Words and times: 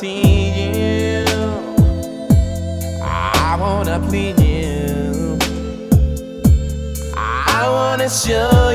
Tease 0.00 0.76
you. 0.76 1.24
I 3.02 3.56
wanna 3.58 3.98
please 4.08 4.40
you. 4.40 5.36
I 7.16 7.68
wanna 7.68 8.08
show 8.08 8.67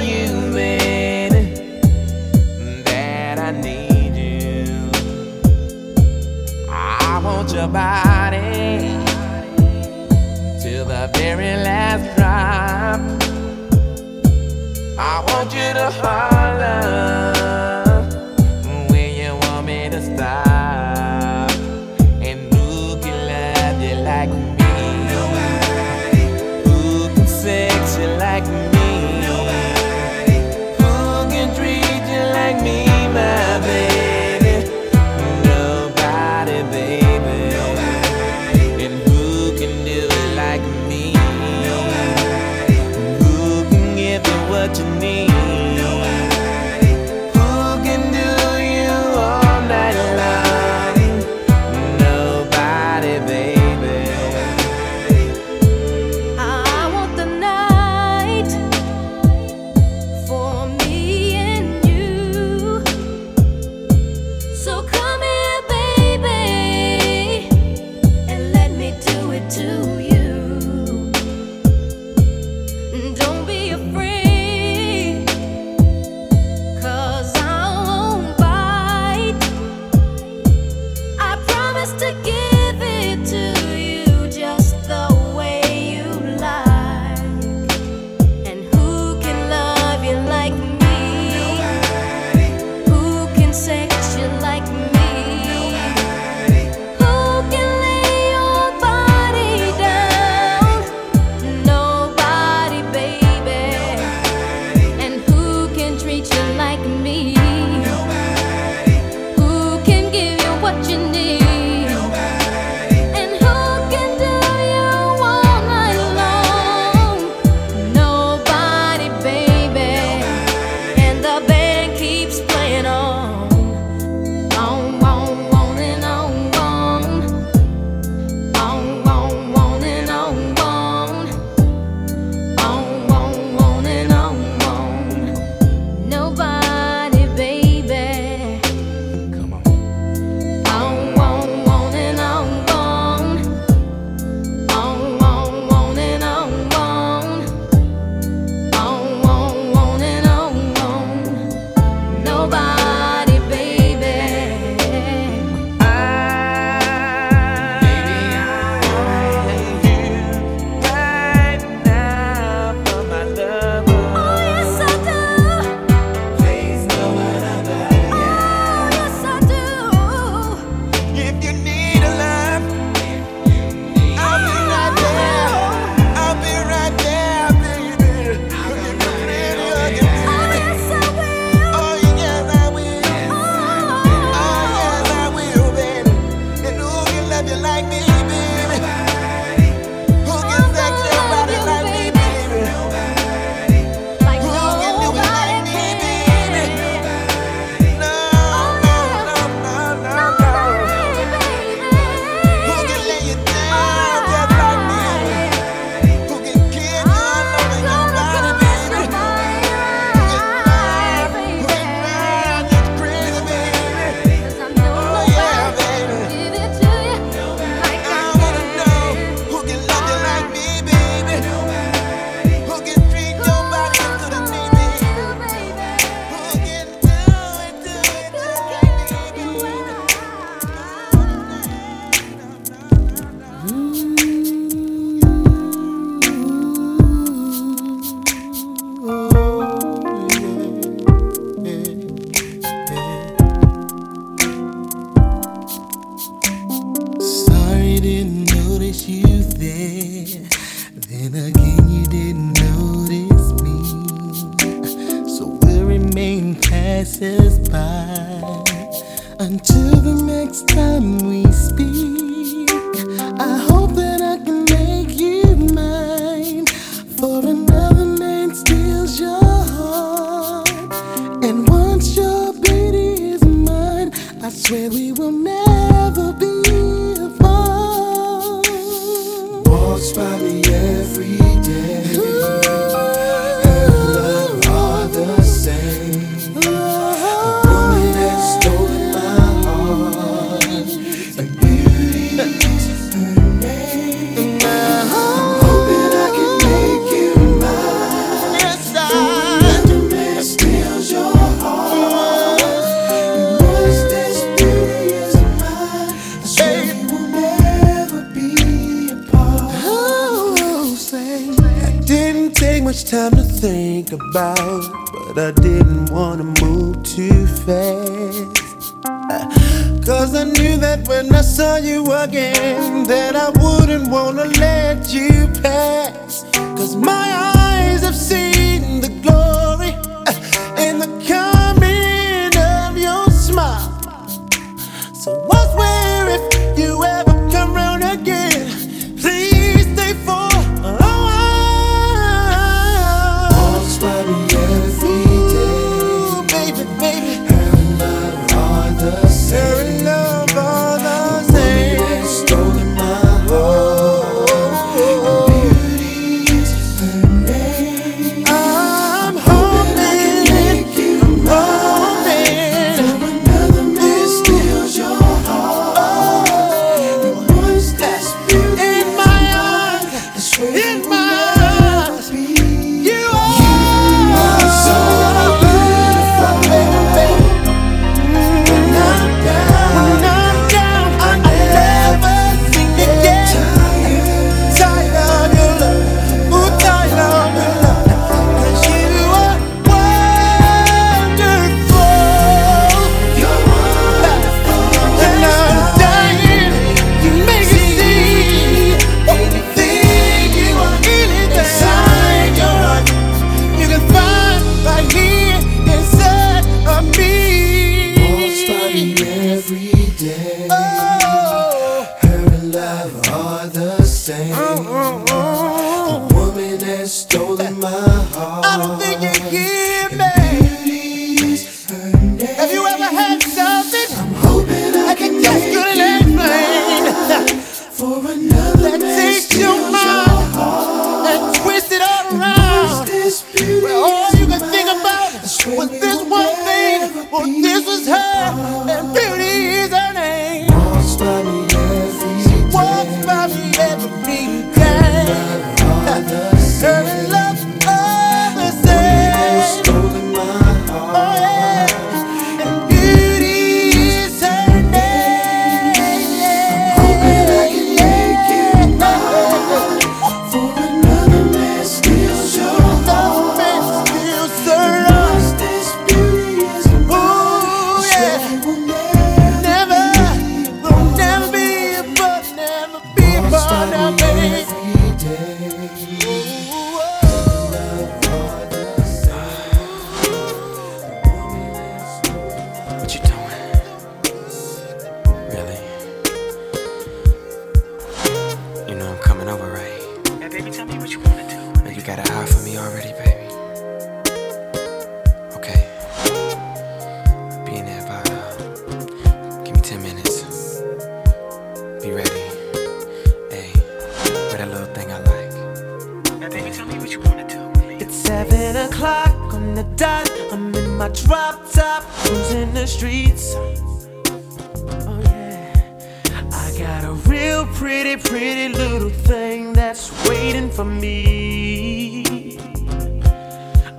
pretty, 517.73 518.17
pretty 518.17 518.69
little 518.73 519.09
thing 519.09 519.73
that's 519.73 520.11
waiting 520.27 520.69
for 520.69 520.85
me. 520.85 522.57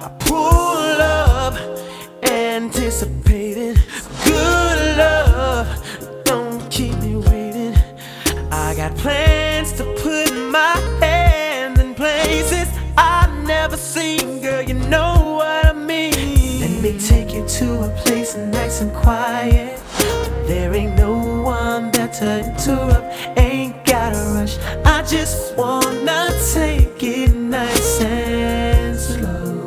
I 0.00 0.08
pull 0.20 1.00
up, 1.00 1.54
anticipating 2.22 3.76
good 4.24 4.96
love. 4.96 5.66
Don't 6.24 6.70
keep 6.70 6.96
me 6.98 7.16
waiting. 7.16 7.74
I 8.50 8.74
got 8.76 8.96
plans 8.96 9.72
to 9.74 9.84
put 10.02 10.32
my 10.50 10.76
hands 11.00 11.80
in 11.80 11.94
places 11.94 12.68
I've 12.96 13.34
never 13.44 13.76
seen, 13.76 14.40
girl. 14.40 14.62
You 14.62 14.74
know 14.74 15.36
what 15.38 15.66
I 15.66 15.72
mean. 15.72 16.60
Let 16.60 16.82
me 16.82 16.98
take 16.98 17.32
you 17.34 17.46
to 17.46 17.84
a 17.84 17.88
place 18.04 18.36
nice 18.36 18.80
and 18.80 18.92
quiet. 18.92 19.80
There 20.46 20.74
ain't 20.74 20.96
no 20.96 21.42
one 21.42 21.90
better 21.90 22.14
to 22.14 22.50
interrupt 22.50 23.03
I 24.84 25.02
just 25.02 25.56
wanna 25.56 26.30
take 26.52 27.02
it 27.02 27.34
nice 27.34 28.00
and 28.00 28.96
slow. 28.96 29.66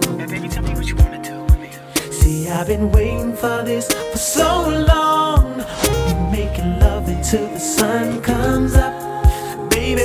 See, 2.12 2.50
I've 2.50 2.68
been 2.68 2.92
waiting 2.92 3.36
for 3.36 3.64
this 3.64 3.88
for 4.12 4.18
so 4.18 4.70
long. 4.88 5.58
We're 5.58 6.32
making 6.32 6.80
love 6.80 7.08
until 7.08 7.48
the 7.48 7.60
sun 7.60 8.22
comes 8.22 8.76
up, 8.76 8.94
baby. 9.70 10.04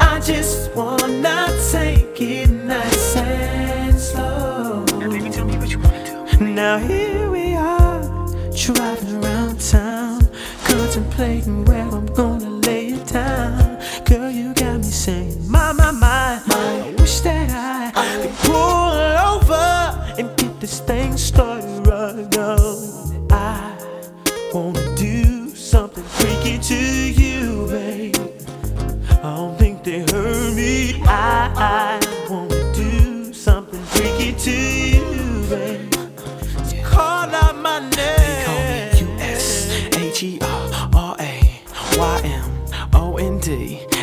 I 0.00 0.20
just 0.20 0.74
wanna 0.74 1.46
take 1.70 2.20
it 2.20 2.50
nice 2.50 3.16
and 3.16 3.98
slow. 3.98 4.84
Now, 4.98 5.08
baby, 5.08 5.30
tell 5.30 5.46
me 5.46 5.56
what 5.56 5.70
you 5.70 5.78
wanna 5.78 6.04
do. 6.38 6.44
Now. 6.44 6.99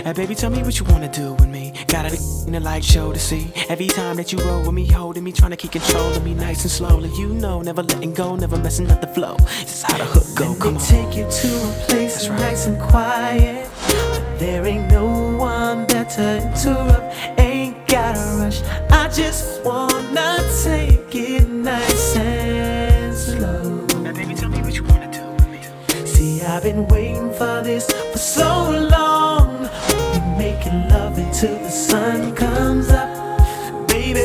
And 0.08 0.16
baby, 0.16 0.36
tell 0.36 0.50
me 0.50 0.64
what 0.64 0.80
you 0.80 0.86
wanna 0.86 1.10
do 1.12 1.34
with 1.34 1.50
me. 1.50 1.74
Got 1.88 2.06
it 2.06 2.22
in 2.46 2.54
the 2.54 2.62
light 2.62 2.86
show 2.86 3.12
to 3.12 3.20
see. 3.20 3.52
Every 3.68 3.88
time 3.88 4.16
that 4.16 4.32
you 4.32 4.40
roll 4.40 4.62
with 4.62 4.72
me, 4.72 4.86
holding 4.86 5.22
me, 5.22 5.34
trying 5.34 5.52
to 5.52 5.58
keep 5.58 5.74
control 5.74 6.14
of 6.14 6.24
me 6.24 6.34
nice 6.34 6.62
and 6.62 6.72
slowly. 6.72 7.10
You 7.18 7.28
know, 7.28 7.62
never 7.62 7.84
letting 7.84 8.14
go, 8.14 8.38
never 8.38 8.58
messing 8.58 8.90
up 8.90 9.02
the 9.02 9.08
flow. 9.08 9.36
This 9.36 9.74
is 9.80 9.82
how 9.82 9.98
the 9.98 10.06
hook 10.06 10.24
go. 10.34 10.52
Let 10.52 10.60
Come 10.62 10.76
me 10.76 10.80
on. 10.80 10.86
take 10.86 11.18
you 11.18 11.30
to 11.30 11.48
a 11.58 11.72
place 11.90 12.14
That's 12.14 12.30
right. 12.30 12.40
nice 12.40 12.68
and 12.68 12.80
quiet. 12.82 13.70
There 14.40 14.66
ain't 14.66 14.90
no 14.90 15.06
one 15.36 15.86
there 15.88 16.06
to 16.06 16.42
interrupt. 16.42 17.14
Ain't 17.38 17.86
gotta 17.90 18.20
rush. 18.40 18.62
I 18.90 19.10
just 19.10 19.62
wanna 19.66 20.38
take 20.64 21.14
it 21.16 21.50
nice 21.50 22.16
and 22.16 23.14
slow. 23.14 23.86
Now, 24.04 24.14
baby, 24.14 24.36
tell 24.36 24.48
me 24.48 24.62
what 24.62 24.74
you 24.74 24.84
wanna 24.84 25.12
do 25.12 25.26
with 25.36 25.50
me. 25.50 26.06
See, 26.08 26.42
I've 26.44 26.64
been 26.64 26.88
waiting 26.88 27.30
for 27.34 27.62
this 27.62 27.92
for 28.14 28.18
so 28.18 28.72
long. 28.72 28.87
We'll 31.44 31.50
be 31.50 31.58
making 31.58 31.64
love 31.64 31.64
until 31.64 31.64
the 31.64 31.70
sun 31.70 32.36
comes 32.36 32.90
up. 32.90 33.88
Baby, 33.88 34.22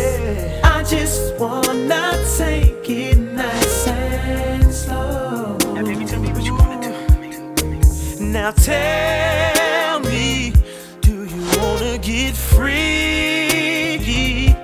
I 0.64 0.82
just 0.82 1.36
wanna 1.38 2.24
take 2.36 2.88
it 2.88 3.18
nice 3.18 3.86
and 3.88 4.72
slow. 4.72 5.56
Now, 5.74 5.82
baby, 5.82 6.04
tell 6.04 6.20
me 6.20 6.32
what 6.32 6.44
you 6.44 6.54
wanna 6.54 6.80
do. 6.80 8.24
Now 8.24 8.50
tell 8.52 10.00
me, 10.00 10.52
do 11.00 11.24
you 11.24 11.42
wanna 11.58 11.98
get 11.98 12.34
free? 12.34 14.54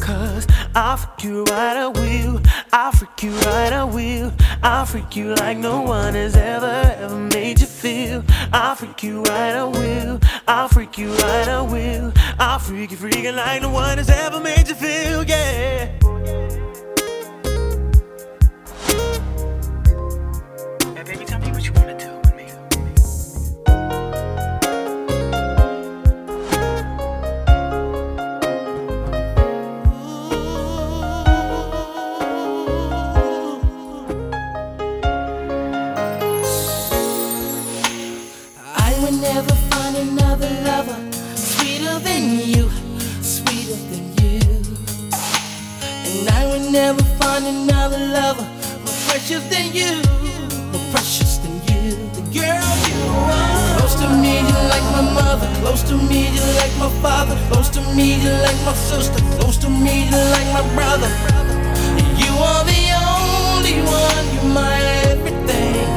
Cause 0.00 0.46
I'll 0.74 0.96
freak 0.96 1.24
you 1.24 1.44
right, 1.44 1.76
I 1.76 1.88
will. 1.88 2.40
I'll 2.72 2.92
freak 2.92 3.22
you 3.22 3.32
right, 3.32 3.72
I 3.72 3.84
will. 3.84 4.32
I'll 4.62 4.86
freak 4.86 5.14
you 5.14 5.34
like 5.36 5.56
no 5.58 5.82
one 5.82 6.14
has 6.14 6.36
ever, 6.36 6.96
ever 6.98 7.16
made 7.16 7.60
you 7.60 7.66
feel. 7.66 8.24
I'll 8.52 8.74
freak 8.74 9.02
you 9.02 9.22
right, 9.22 9.54
I 9.54 9.64
will. 9.64 10.20
I'll 10.46 10.68
freak 10.68 10.98
you 10.98 11.10
right, 11.12 11.48
I 11.48 11.62
will. 11.62 12.12
I'll 12.38 12.58
freak 12.58 12.90
you 12.90 12.96
freaking 12.96 13.36
like 13.36 13.62
no 13.62 13.70
one 13.70 13.98
has 13.98 14.10
ever 14.10 14.40
made 14.40 14.68
you 14.68 14.74
feel, 14.74 15.24
yeah. 15.24 16.07
Another 47.48 47.98
lover 47.98 48.44
more 48.84 48.98
precious 49.08 49.42
than 49.48 49.72
you, 49.72 49.92
more 50.72 50.86
precious 50.92 51.38
than 51.38 51.54
you. 51.68 51.96
The 52.16 52.22
girl 52.40 52.72
you 52.88 53.00
are. 53.32 53.78
Close 53.78 53.94
to 54.02 54.08
me, 54.22 54.40
you 54.48 54.58
like 54.72 54.86
my 54.92 55.04
mother. 55.18 55.48
Close 55.60 55.82
to 55.88 55.96
me, 55.96 56.28
you 56.34 56.44
like 56.60 56.74
my 56.76 56.90
father. 57.00 57.36
Close 57.48 57.70
to 57.70 57.80
me, 57.96 58.20
you're 58.22 58.40
like 58.46 58.60
my 58.64 58.74
sister. 58.74 59.20
Close 59.38 59.56
to 59.58 59.70
me, 59.70 60.08
you're 60.10 60.30
like 60.36 60.48
my 60.52 60.64
brother. 60.76 61.10
You 62.22 62.32
are 62.50 62.64
the 62.72 62.82
only 63.08 63.80
one, 64.04 64.24
you're 64.34 64.52
my 64.52 64.76
everything. 65.08 65.88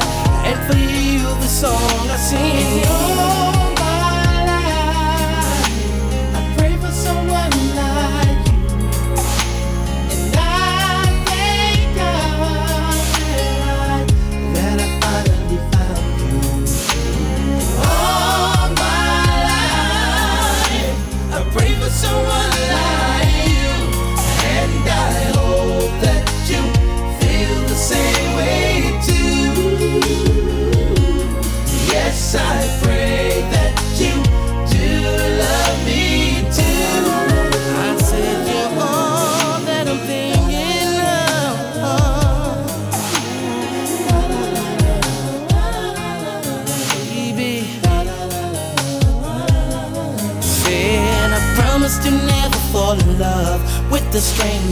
And 0.48 0.58
for 0.66 0.78
you, 0.78 1.22
the 1.42 1.50
song 1.60 2.08
I 2.08 2.16
sing. 2.16 3.41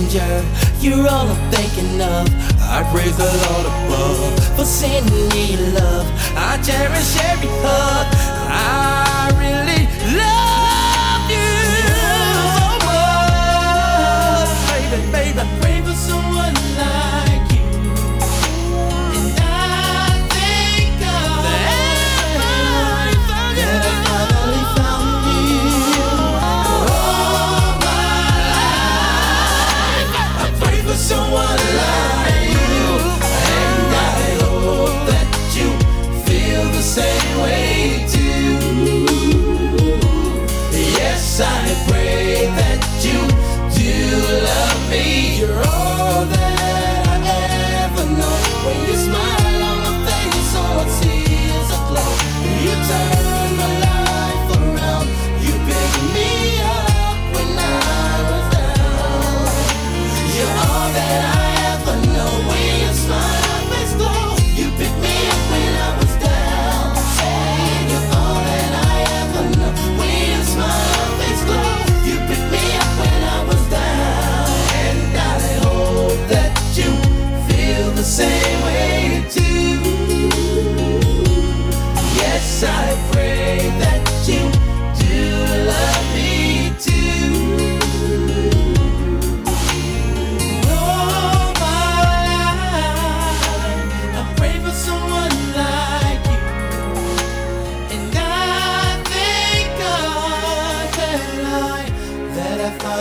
Stranger. 0.08 0.44
You're 0.80 1.08
all 1.08 1.28
I'm 1.28 1.52
thinking 1.52 2.00
of. 2.00 2.28
I 2.60 2.88
praise 2.92 3.16
the 3.16 3.24
Lord 3.24 3.66
above 3.66 4.56
for 4.56 4.64
sending 4.64 5.28
me 5.30 5.56
love. 5.74 6.06
I 6.36 6.60
cherish 6.62 7.16
every 7.24 7.48
hug. 7.62 8.06
I 8.48 9.30
really 9.38 9.79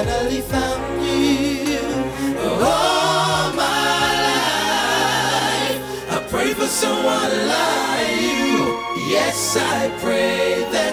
finally 0.06 0.42
found 0.42 1.04
you. 1.04 1.80
All 2.42 3.52
my 3.52 4.12
life, 4.30 5.80
I 6.16 6.18
pray 6.30 6.54
for 6.54 6.68
someone 6.68 7.34
like 7.56 8.22
you. 8.22 8.80
Yes, 9.16 9.58
I 9.58 9.90
pray 10.00 10.64
that 10.72 10.89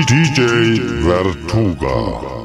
DJ 0.00 0.80
Vertuga. 1.04 2.41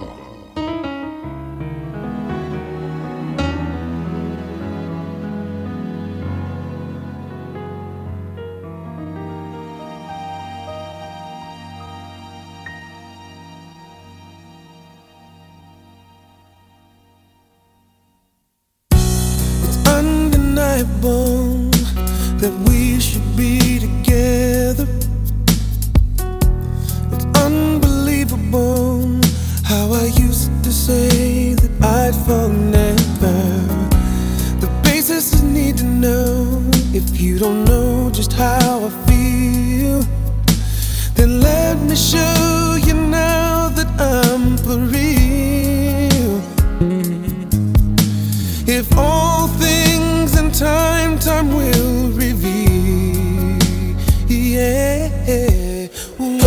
yeah. 54.48 55.88
One, 56.18 56.38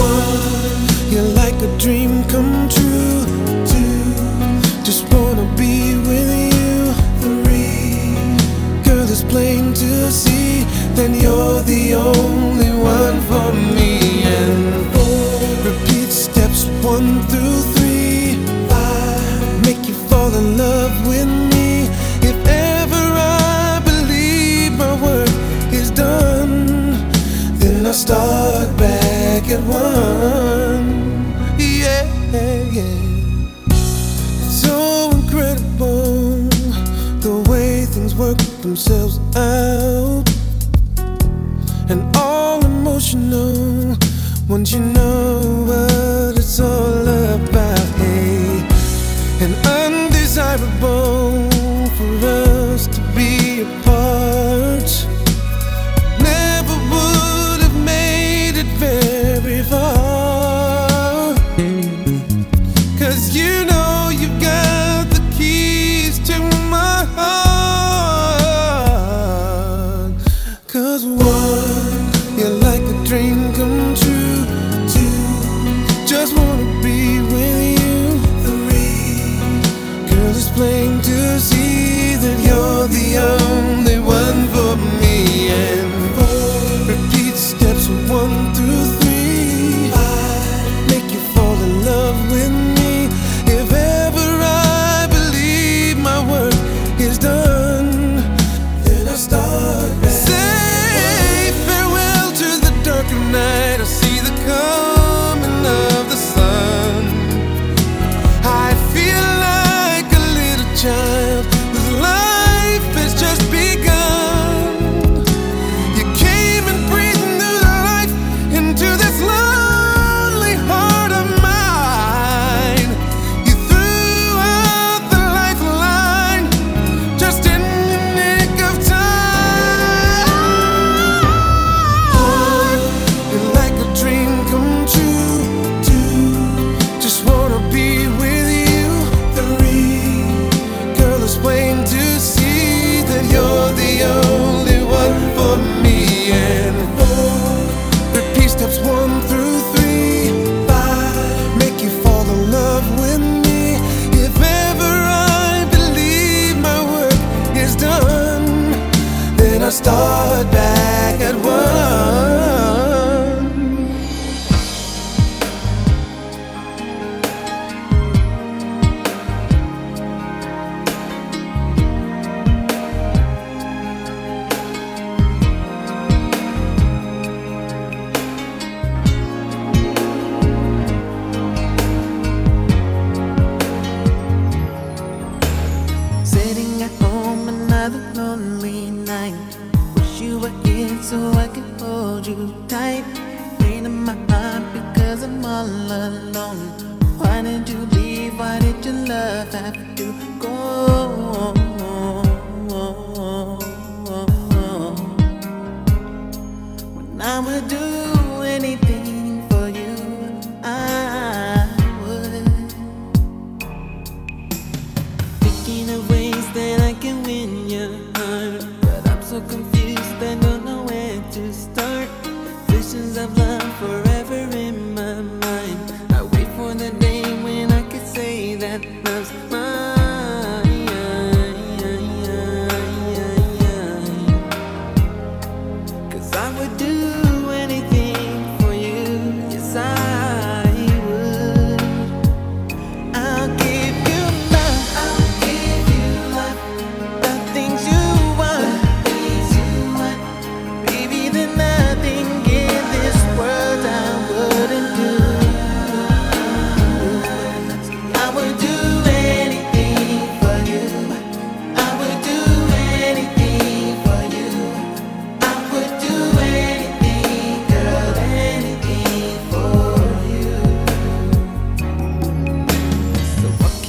you're 1.10 1.32
like 1.34 1.54
a 1.62 1.78
dream 1.78 2.24
come 2.24 2.68
true. 2.68 3.24
Two, 3.66 4.04
just 4.82 5.12
wanna 5.12 5.46
be 5.56 5.96
with 6.08 6.30
you. 6.54 6.92
Three, 7.20 8.82
girl, 8.84 9.06
it's 9.08 9.24
plain 9.24 9.74
to 9.74 10.10
see 10.10 10.64
Then 10.94 11.14
you're 11.14 11.62
the 11.62 11.94
only. 11.94 12.29
you 44.72 44.78
know 44.78 45.09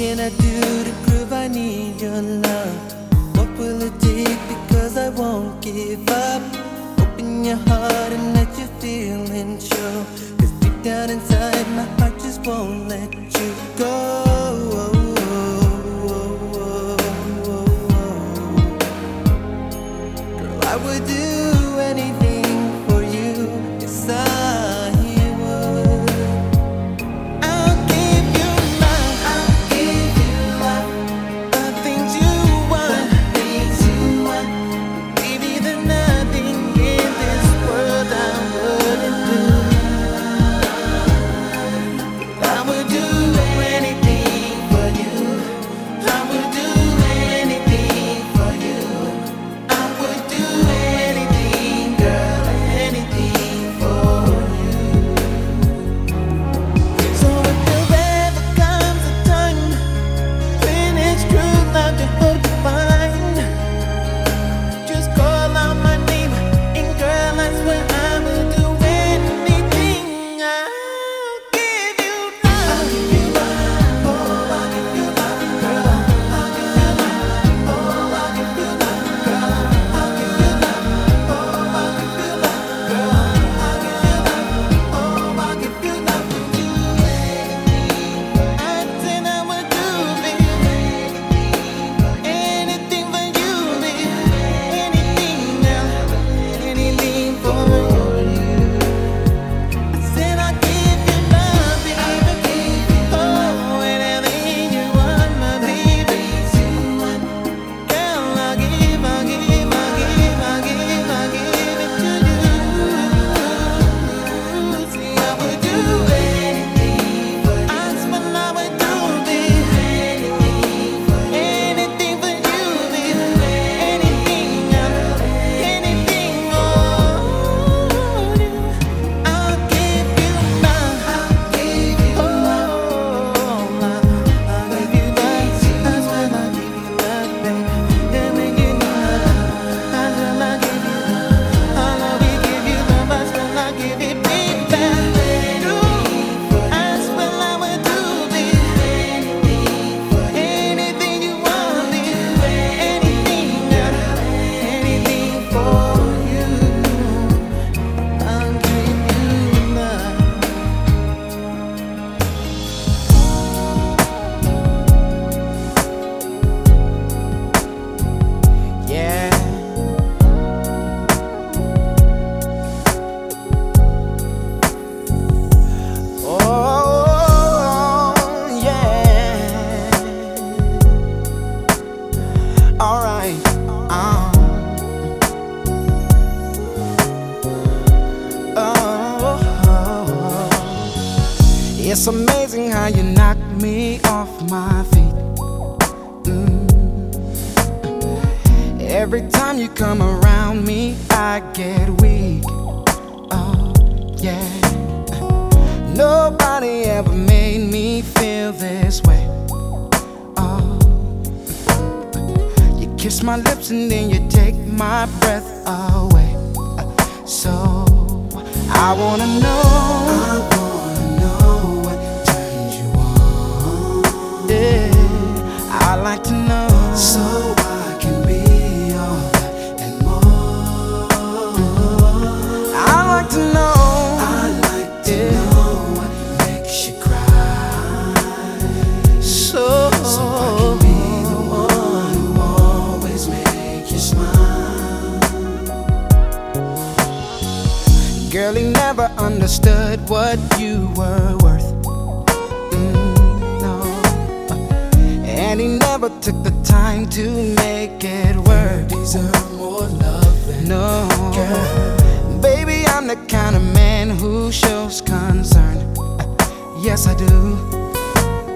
can 0.01 0.19
I 0.19 0.29
do 0.29 0.83
to 0.83 0.91
prove 1.05 1.31
I 1.31 1.47
need 1.47 2.01
your 2.01 2.23
love? 2.23 2.77
What 3.37 3.49
will 3.59 3.83
it 3.83 3.95
take 3.99 4.41
because 4.53 4.97
I 4.97 5.09
won't 5.09 5.61
give 5.61 6.09
up? 6.09 6.41
Open 6.99 7.45
your 7.45 7.57
heart 7.67 8.11
and 8.17 8.33
let 8.33 8.49
your 8.57 8.71
feelings 8.81 9.67
show. 9.67 9.93
Cause 10.39 10.51
deep 10.61 10.81
down 10.81 11.11
inside, 11.11 11.67
my 11.77 11.85
heart 11.99 12.17
just 12.19 12.41
won't 12.47 12.87
let 12.87 13.13
you 13.13 13.53
go. 13.77 14.30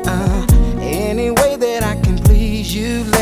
uh, 0.07 0.45
any 0.79 1.31
way 1.31 1.55
that 1.55 1.83
I 1.83 1.95
can 2.01 2.17
please 2.17 2.75
you. 2.75 3.14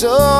So 0.00 0.39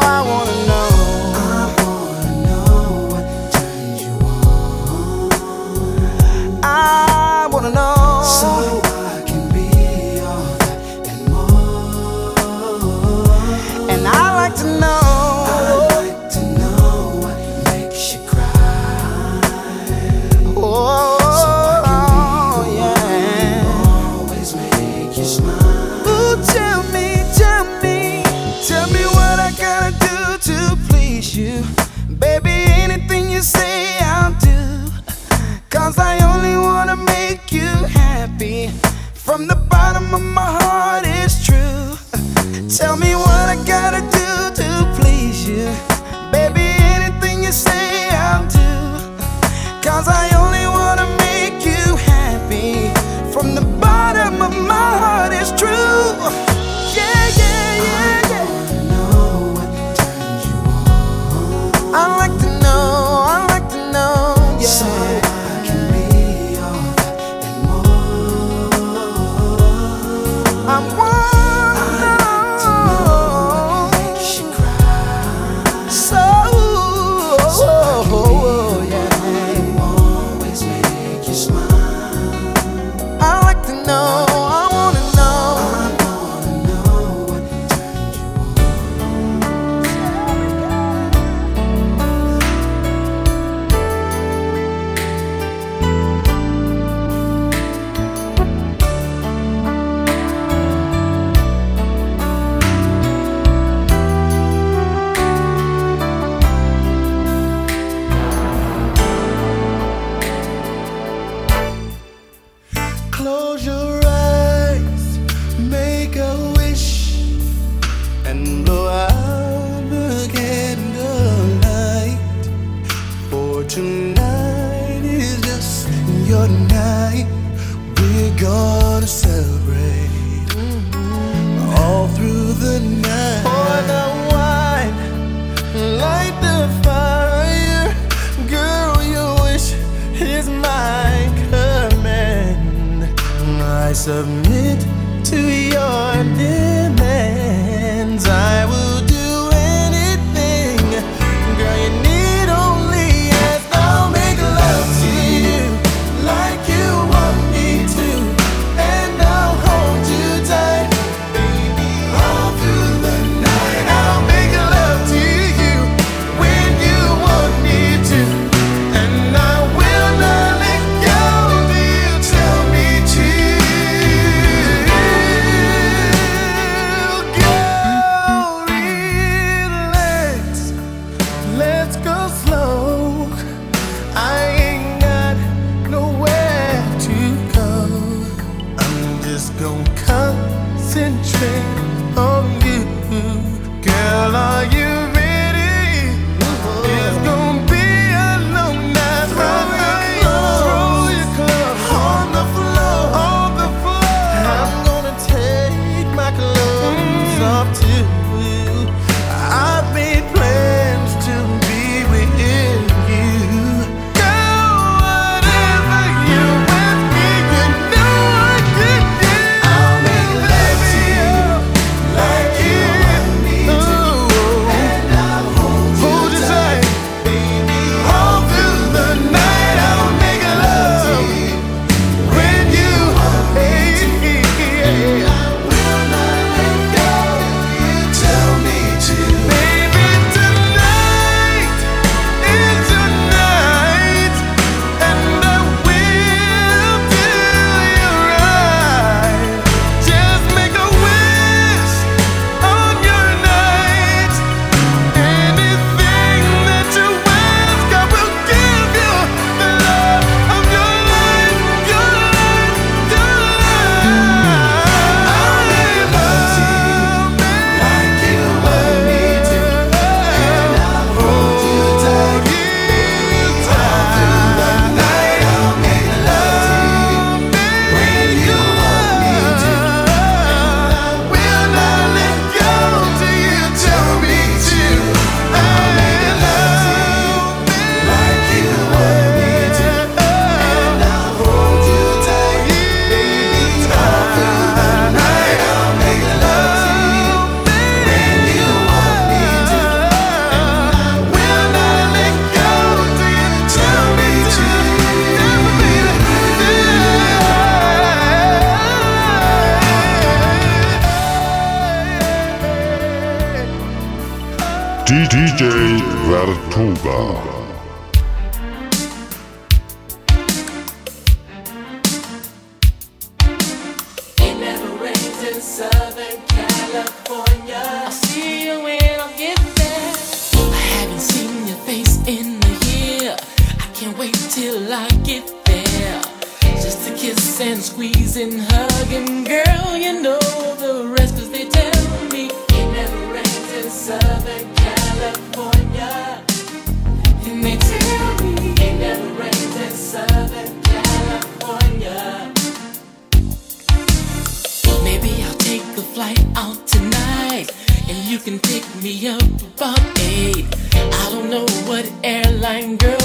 airline, 362.81 362.97
girl, 362.97 363.20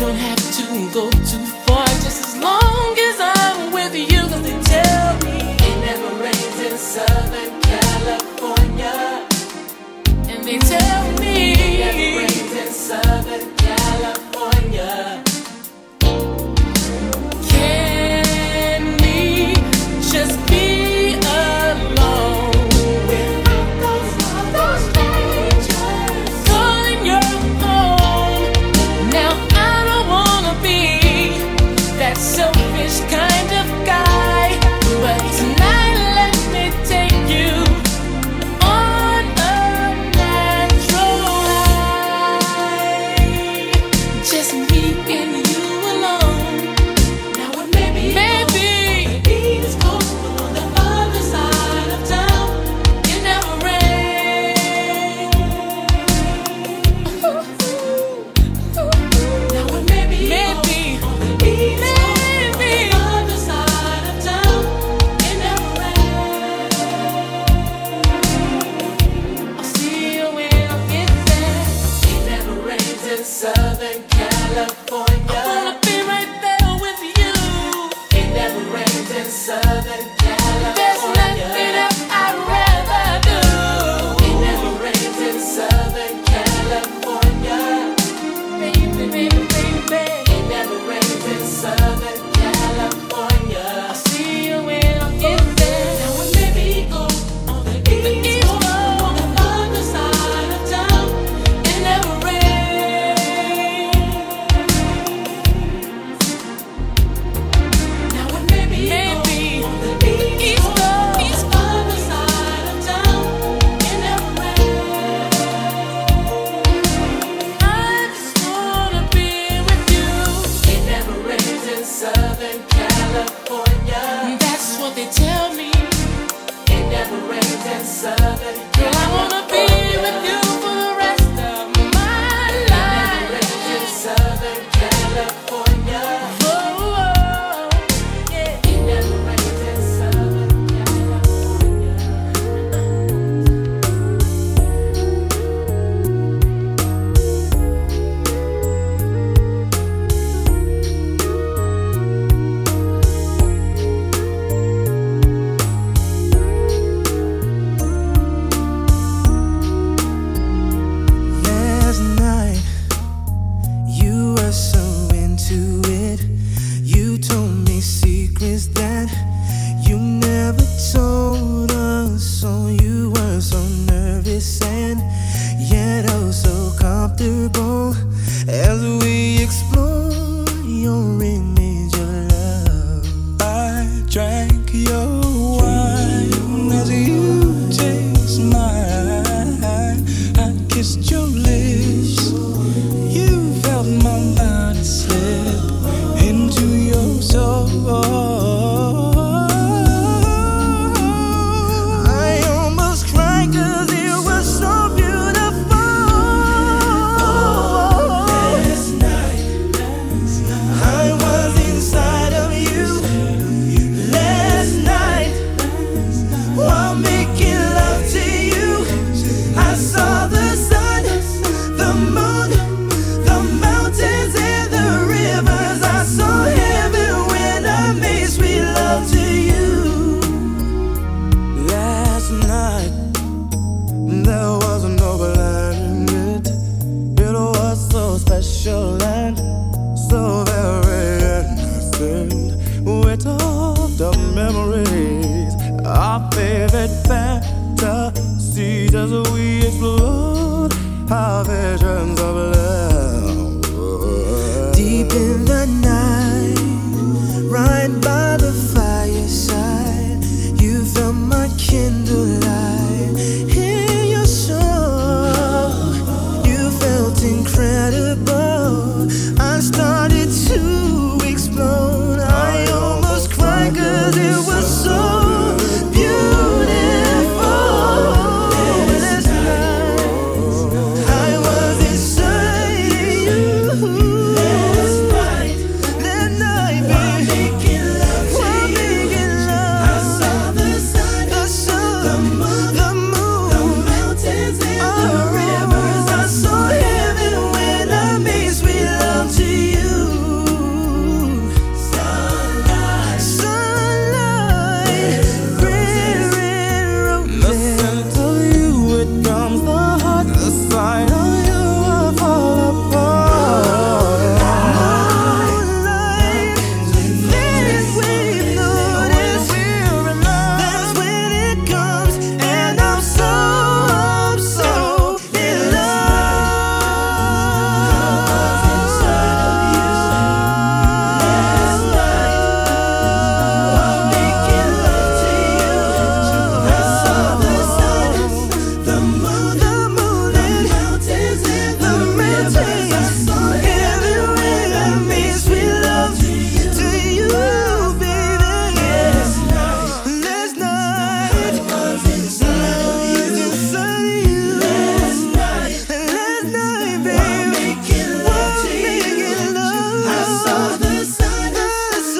don't 0.00 0.14
have 0.14 0.38
to 0.56 0.62
go 0.94 1.10
too 1.10 1.44
far, 1.66 1.67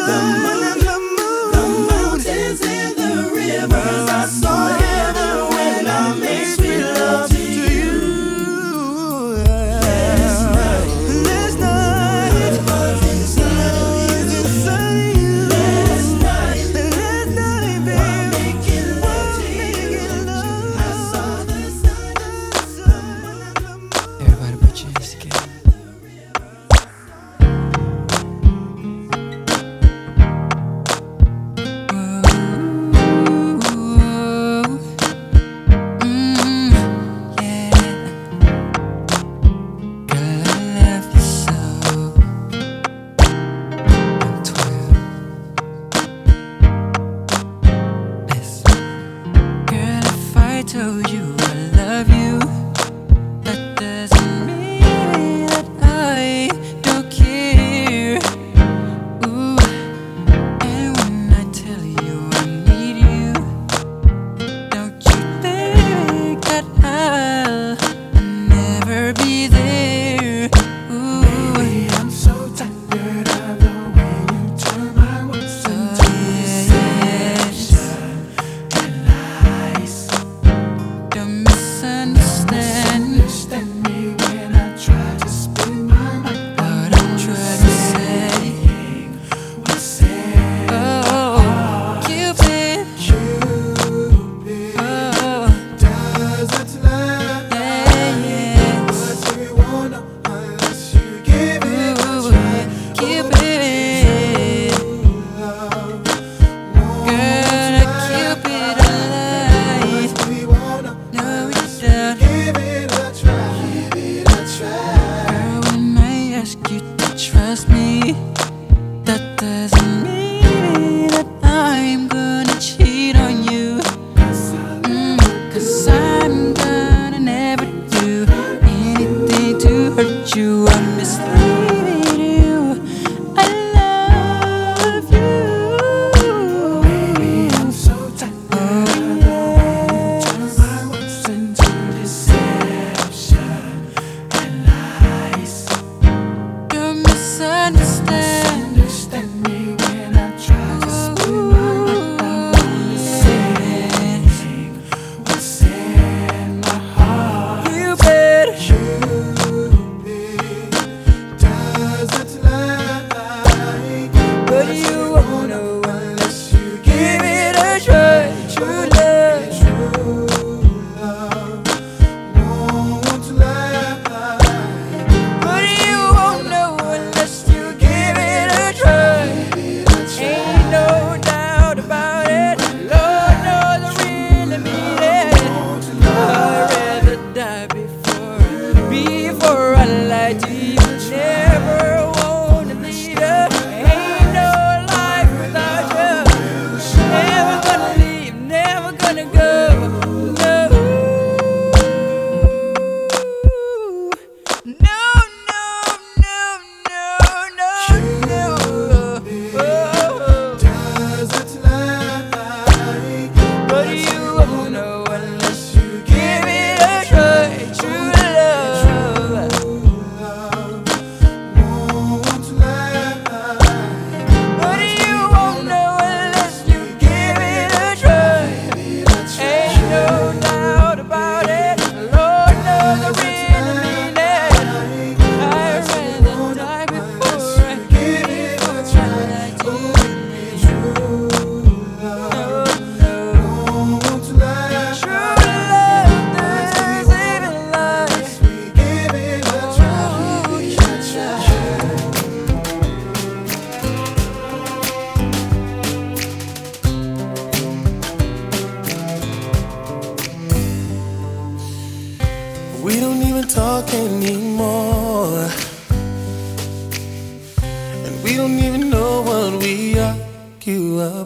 the 0.09 0.38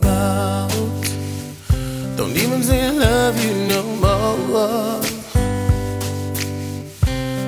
about. 0.02 0.70
Don't 2.16 2.36
even 2.36 2.62
say 2.62 2.86
I 2.86 2.90
love 2.90 3.36
you 3.44 3.54
no 3.74 3.82
more. 4.02 5.00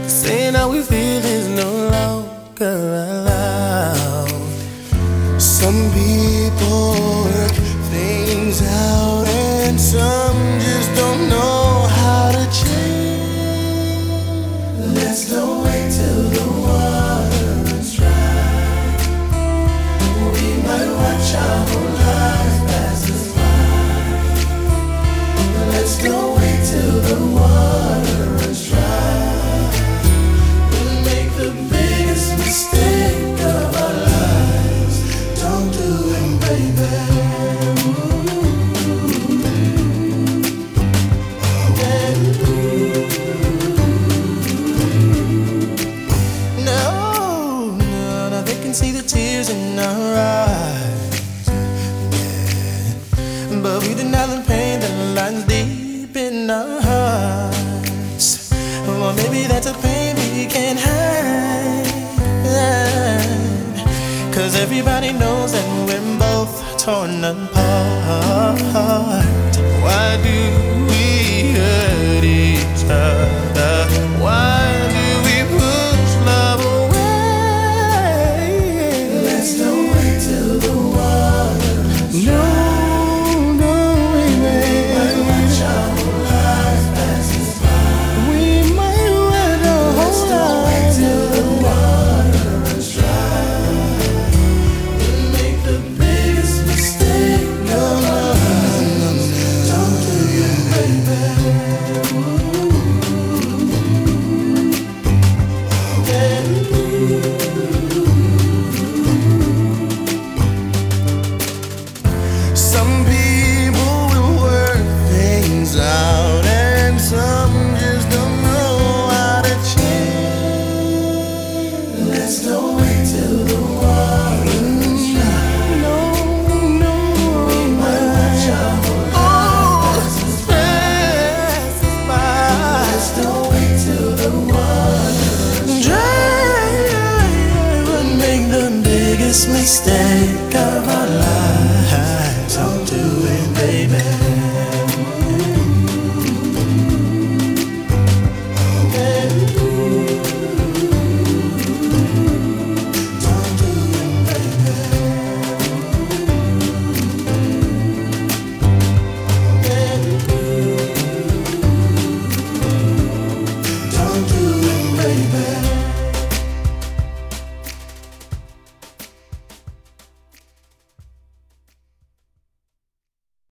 Cause 0.03 0.23
saying 0.23 0.55
how 0.55 0.71
we 0.71 0.83
feel 0.83 1.25
is 1.25 1.49
no 1.49 1.84